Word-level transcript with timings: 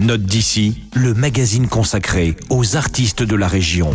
Note 0.00 0.22
d'ici, 0.22 0.80
le 0.94 1.12
magazine 1.12 1.68
consacré 1.68 2.34
aux 2.48 2.74
artistes 2.74 3.22
de 3.22 3.36
la 3.36 3.46
région. 3.46 3.90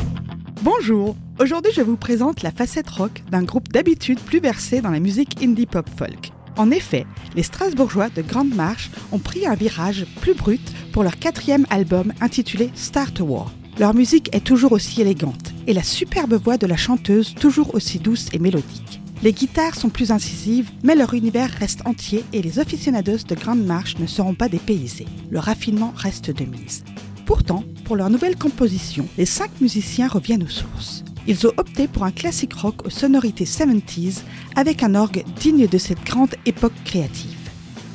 Bonjour, 0.61 1.15
aujourd'hui 1.39 1.71
je 1.75 1.81
vous 1.81 1.97
présente 1.97 2.43
la 2.43 2.51
facette 2.51 2.91
rock 2.91 3.23
d'un 3.31 3.41
groupe 3.41 3.69
d'habitude 3.69 4.19
plus 4.19 4.39
versé 4.39 4.81
dans 4.81 4.91
la 4.91 4.99
musique 4.99 5.41
indie 5.41 5.65
pop 5.65 5.89
folk. 5.97 6.31
En 6.57 6.69
effet, 6.69 7.07
les 7.35 7.41
Strasbourgeois 7.41 8.09
de 8.09 8.21
Grande 8.21 8.53
Marche 8.53 8.91
ont 9.11 9.17
pris 9.17 9.47
un 9.47 9.55
virage 9.55 10.05
plus 10.21 10.35
brut 10.35 10.61
pour 10.93 11.01
leur 11.01 11.17
quatrième 11.17 11.65
album 11.71 12.13
intitulé 12.21 12.69
Start 12.75 13.19
a 13.19 13.23
War. 13.23 13.51
Leur 13.79 13.95
musique 13.95 14.29
est 14.31 14.45
toujours 14.45 14.73
aussi 14.73 15.01
élégante 15.01 15.53
et 15.65 15.73
la 15.73 15.81
superbe 15.81 16.35
voix 16.35 16.57
de 16.57 16.67
la 16.67 16.77
chanteuse 16.77 17.33
toujours 17.33 17.73
aussi 17.73 17.97
douce 17.97 18.27
et 18.31 18.37
mélodique. 18.37 19.01
Les 19.25 19.33
guitares 19.33 19.73
sont 19.73 19.89
plus 19.89 20.11
incisives, 20.11 20.69
mais 20.83 20.93
leur 20.93 21.15
univers 21.15 21.49
reste 21.49 21.81
entier 21.87 22.23
et 22.31 22.43
les 22.43 22.59
aficionados 22.59 23.25
de 23.27 23.33
Grande 23.33 23.65
Marche 23.65 23.97
ne 23.97 24.05
seront 24.05 24.35
pas 24.35 24.49
dépaysés. 24.49 25.07
Le 25.31 25.39
raffinement 25.39 25.91
reste 25.97 26.29
de 26.29 26.45
mise. 26.45 26.83
Pourtant, 27.25 27.63
pour 27.85 27.95
leur 27.95 28.11
nouvelle 28.11 28.35
composition, 28.35 29.07
les 29.17 29.25
cinq 29.25 29.49
musiciens 29.61 30.07
reviennent 30.07 30.43
aux 30.43 30.47
sources. 30.47 31.03
Ils 31.25 31.47
ont 31.47 31.53
opté 31.57 31.87
pour 31.87 32.03
un 32.03 32.11
classique 32.11 32.53
rock 32.53 32.85
aux 32.85 32.91
sonorités 32.91 33.45
70s 33.45 34.19
avec 34.55 34.83
un 34.83 34.93
orgue 34.93 35.25
digne 35.39 35.65
de 35.65 35.77
cette 35.79 36.05
grande 36.05 36.35
époque 36.45 36.75
créative. 36.83 37.35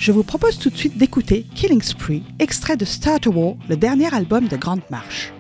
Je 0.00 0.10
vous 0.10 0.24
propose 0.24 0.58
tout 0.58 0.70
de 0.70 0.76
suite 0.76 0.98
d'écouter 0.98 1.46
Killing 1.54 1.82
Spree, 1.82 2.24
extrait 2.40 2.76
de 2.76 2.84
Start 2.84 3.28
a 3.28 3.30
War, 3.30 3.54
le 3.68 3.76
dernier 3.76 4.12
album 4.12 4.48
de 4.48 4.56
Grande 4.56 4.82
Marche. 4.90 5.32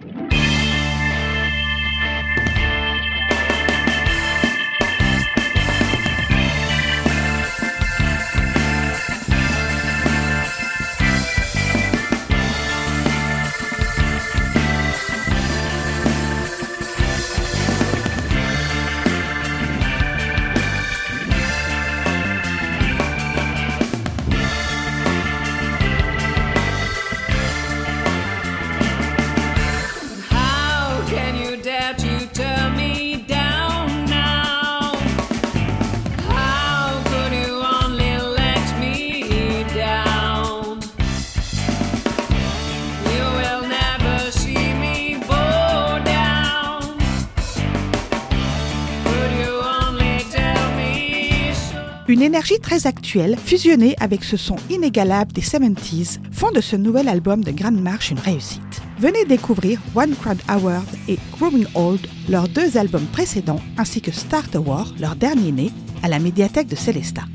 Une 52.10 52.22
énergie 52.22 52.58
très 52.58 52.88
actuelle, 52.88 53.36
fusionnée 53.38 53.94
avec 54.00 54.24
ce 54.24 54.36
son 54.36 54.56
inégalable 54.68 55.30
des 55.30 55.42
70s, 55.42 56.18
font 56.32 56.50
de 56.50 56.60
ce 56.60 56.74
nouvel 56.74 57.08
album 57.08 57.44
de 57.44 57.52
Grande 57.52 57.80
Marche 57.80 58.10
une 58.10 58.18
réussite. 58.18 58.82
Venez 58.98 59.24
découvrir 59.26 59.80
One 59.94 60.16
Crowd 60.16 60.40
Award 60.48 60.88
et 61.06 61.20
Growing 61.38 61.66
Old, 61.76 62.04
leurs 62.28 62.48
deux 62.48 62.76
albums 62.76 63.06
précédents, 63.12 63.60
ainsi 63.78 64.00
que 64.00 64.10
Start 64.10 64.56
a 64.56 64.60
War, 64.60 64.92
leur 64.98 65.14
dernier 65.14 65.52
né, 65.52 65.70
à 66.02 66.08
la 66.08 66.18
médiathèque 66.18 66.66
de 66.66 66.74
Célestat. 66.74 67.26